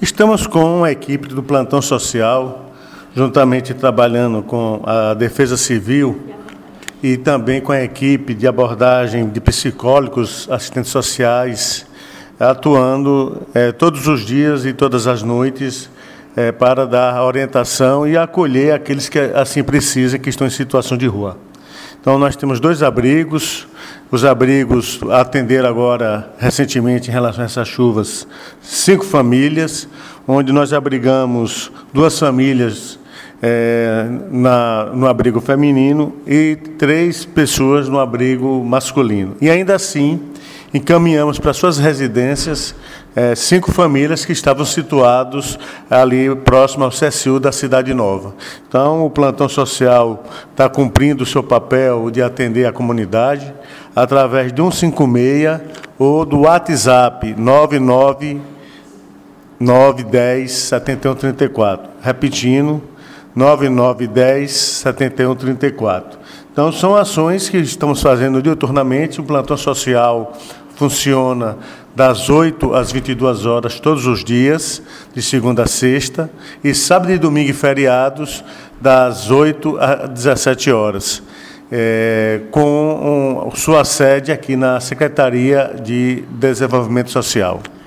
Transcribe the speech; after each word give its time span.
Estamos 0.00 0.46
com 0.46 0.84
a 0.84 0.92
equipe 0.92 1.26
do 1.26 1.42
Plantão 1.42 1.82
Social, 1.82 2.70
juntamente 3.16 3.74
trabalhando 3.74 4.44
com 4.44 4.80
a 4.86 5.12
Defesa 5.12 5.56
Civil 5.56 6.20
e 7.02 7.16
também 7.16 7.60
com 7.60 7.72
a 7.72 7.82
equipe 7.82 8.32
de 8.32 8.46
abordagem 8.46 9.28
de 9.28 9.40
psicólogos, 9.40 10.48
assistentes 10.52 10.92
sociais, 10.92 11.84
atuando 12.38 13.42
é, 13.52 13.72
todos 13.72 14.06
os 14.06 14.24
dias 14.24 14.64
e 14.64 14.72
todas 14.72 15.08
as 15.08 15.24
noites 15.24 15.90
é, 16.36 16.52
para 16.52 16.86
dar 16.86 17.20
orientação 17.24 18.06
e 18.06 18.16
acolher 18.16 18.74
aqueles 18.74 19.08
que 19.08 19.18
assim 19.18 19.64
precisam, 19.64 20.20
que 20.20 20.30
estão 20.30 20.46
em 20.46 20.50
situação 20.50 20.96
de 20.96 21.08
rua. 21.08 21.36
Então, 22.00 22.16
nós 22.20 22.36
temos 22.36 22.60
dois 22.60 22.84
abrigos. 22.84 23.66
Os 24.10 24.24
abrigos 24.24 25.00
atenderam 25.10 25.68
agora, 25.68 26.32
recentemente, 26.38 27.10
em 27.10 27.12
relação 27.12 27.42
a 27.42 27.44
essas 27.44 27.68
chuvas, 27.68 28.26
cinco 28.62 29.04
famílias, 29.04 29.86
onde 30.26 30.50
nós 30.50 30.72
abrigamos 30.72 31.70
duas 31.92 32.18
famílias 32.18 32.98
é, 33.42 34.06
na, 34.30 34.86
no 34.94 35.06
abrigo 35.06 35.42
feminino 35.42 36.14
e 36.26 36.56
três 36.78 37.26
pessoas 37.26 37.86
no 37.86 37.98
abrigo 37.98 38.64
masculino. 38.64 39.36
E 39.42 39.50
ainda 39.50 39.74
assim, 39.74 40.18
encaminhamos 40.72 41.38
para 41.38 41.52
suas 41.52 41.78
residências 41.78 42.74
é, 43.16 43.34
cinco 43.34 43.72
famílias 43.72 44.24
que 44.24 44.32
estavam 44.32 44.64
situados 44.64 45.58
ali 45.90 46.34
próximo 46.36 46.84
ao 46.84 46.90
CSU 46.90 47.40
da 47.40 47.50
Cidade 47.50 47.92
Nova. 47.94 48.34
Então, 48.68 49.04
o 49.04 49.10
plantão 49.10 49.48
social 49.48 50.22
está 50.50 50.68
cumprindo 50.68 51.24
o 51.24 51.26
seu 51.26 51.42
papel 51.42 52.10
de 52.10 52.22
atender 52.22 52.66
a 52.66 52.72
comunidade 52.72 53.52
através 53.96 54.52
de 54.52 54.62
156 54.62 55.60
ou 55.98 56.24
do 56.24 56.40
WhatsApp 56.40 57.34
99 57.36 58.40
910 59.58 60.52
7134. 60.52 61.90
Repetindo, 62.00 62.80
9910 63.34 64.52
7134. 64.52 66.18
Então, 66.52 66.72
são 66.72 66.96
ações 66.96 67.48
que 67.48 67.56
estamos 67.58 68.02
fazendo 68.02 68.42
diuturnamente. 68.42 69.20
O 69.20 69.24
plantão 69.24 69.56
social 69.56 70.32
funciona 70.78 71.58
das 71.92 72.30
8 72.30 72.72
às 72.72 72.92
22 72.92 73.44
horas 73.44 73.80
todos 73.80 74.06
os 74.06 74.22
dias, 74.22 74.80
de 75.12 75.20
segunda 75.20 75.64
a 75.64 75.66
sexta, 75.66 76.30
e 76.62 76.72
sábado 76.72 77.12
e 77.12 77.18
domingo 77.18 77.50
e 77.50 77.52
feriados, 77.52 78.44
das 78.80 79.28
8 79.28 79.76
às 79.76 80.08
17 80.10 80.70
horas, 80.70 81.20
é, 81.72 82.42
com 82.52 83.48
um, 83.50 83.56
sua 83.56 83.84
sede 83.84 84.30
aqui 84.30 84.54
na 84.54 84.78
Secretaria 84.78 85.74
de 85.82 86.22
Desenvolvimento 86.30 87.10
Social. 87.10 87.60